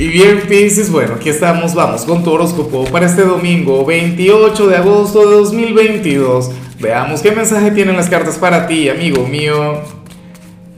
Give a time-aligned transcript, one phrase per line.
[0.00, 4.76] Y bien, Pisces, bueno, aquí estamos, vamos con tu horóscopo para este domingo 28 de
[4.76, 6.52] agosto de 2022.
[6.78, 9.80] Veamos qué mensaje tienen las cartas para ti, amigo mío.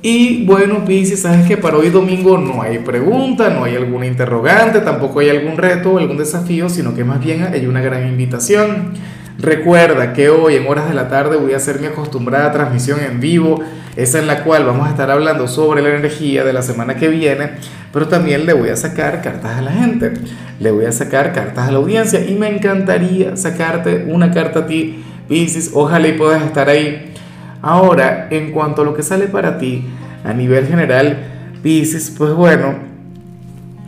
[0.00, 4.80] Y bueno, Pisces, sabes que para hoy domingo no hay pregunta, no hay alguna interrogante,
[4.80, 8.94] tampoco hay algún reto, algún desafío, sino que más bien hay una gran invitación.
[9.40, 13.20] Recuerda que hoy en horas de la tarde voy a hacer mi acostumbrada transmisión en
[13.20, 13.62] vivo,
[13.96, 17.08] esa en la cual vamos a estar hablando sobre la energía de la semana que
[17.08, 17.52] viene,
[17.90, 20.12] pero también le voy a sacar cartas a la gente,
[20.58, 24.66] le voy a sacar cartas a la audiencia y me encantaría sacarte una carta a
[24.66, 27.14] ti, Pisces, ojalá y puedas estar ahí.
[27.62, 29.86] Ahora, en cuanto a lo que sale para ti
[30.22, 31.16] a nivel general,
[31.62, 32.74] Pisces, pues bueno,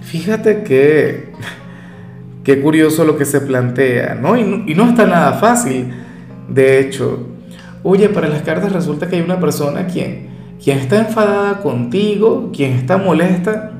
[0.02, 1.30] fíjate que
[2.44, 4.36] Qué curioso lo que se plantea, ¿no?
[4.36, 4.88] Y, ¿no?
[4.88, 5.92] está nada fácil.
[6.48, 7.28] De hecho,
[7.82, 10.28] oye, para las cartas resulta que hay una persona quien,
[10.62, 13.72] quien está enfadada contigo, quien está molesta,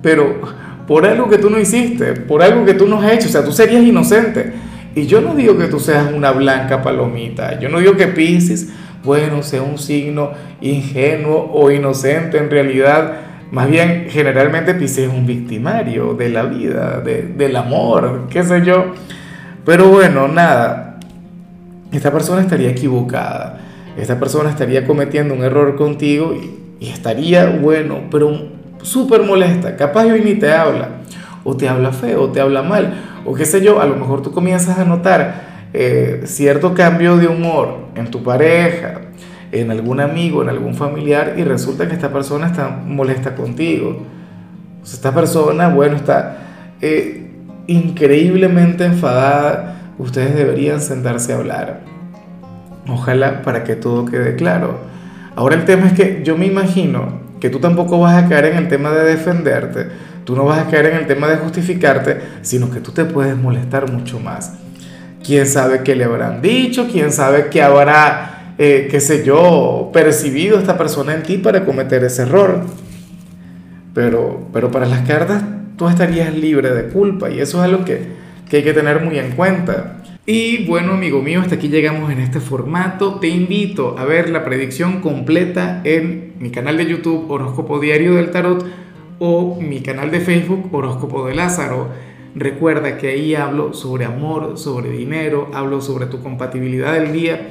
[0.00, 0.40] pero
[0.86, 3.44] por algo que tú no hiciste, por algo que tú no has hecho, o sea,
[3.44, 4.52] tú serías inocente.
[4.94, 8.70] Y yo no digo que tú seas una blanca palomita, yo no digo que Pisces,
[9.04, 15.26] bueno, sea un signo ingenuo o inocente en realidad más bien, generalmente Pisces es un
[15.26, 18.92] victimario de la vida, del amor, qué sé yo.
[19.64, 20.98] Pero bueno, nada,
[21.92, 23.60] esta persona estaría equivocada.
[23.96, 26.34] Esta persona estaría cometiendo un error contigo
[26.80, 28.50] y, estaría, bueno, pero
[28.82, 29.76] súper molesta.
[29.76, 30.88] Capaz hoy ni te habla.
[31.42, 32.94] O te habla feo, o te habla mal.
[33.24, 37.26] O qué sé yo, a lo mejor tú comienzas a notar eh, cierto cambio de
[37.26, 39.00] humor en tu pareja,
[39.52, 44.04] en algún amigo, en algún familiar y resulta que esta persona está molesta contigo.
[44.82, 46.38] esta persona, bueno, está
[46.80, 47.30] eh,
[47.66, 49.92] increíblemente enfadada.
[49.98, 51.80] Ustedes deberían sentarse a hablar.
[52.88, 54.78] Ojalá para que todo quede claro.
[55.36, 58.56] Ahora el tema es que yo me imagino que tú tampoco vas a caer en
[58.56, 59.88] el tema de defenderte,
[60.24, 63.36] tú no vas a caer en el tema de justificarte, sino que tú te puedes
[63.36, 64.54] molestar mucho más.
[65.24, 66.88] ¿Quién sabe qué le habrán dicho?
[66.90, 72.02] ¿Quién sabe qué habrá eh, qué sé yo, percibido esta persona en ti para cometer
[72.02, 72.62] ese error.
[73.94, 75.44] Pero, pero para las cartas
[75.76, 78.00] tú estarías libre de culpa y eso es algo que,
[78.50, 80.02] que hay que tener muy en cuenta.
[80.26, 83.18] Y bueno, amigo mío, hasta aquí llegamos en este formato.
[83.20, 88.30] Te invito a ver la predicción completa en mi canal de YouTube Horóscopo Diario del
[88.30, 88.66] Tarot
[89.20, 91.88] o mi canal de Facebook Horóscopo de Lázaro.
[92.34, 97.50] Recuerda que ahí hablo sobre amor, sobre dinero, hablo sobre tu compatibilidad del día